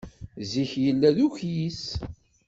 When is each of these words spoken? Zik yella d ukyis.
Zik 0.49 0.71
yella 0.83 1.09
d 1.15 1.17
ukyis. 1.27 1.83